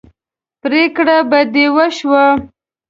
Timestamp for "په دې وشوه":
1.29-2.25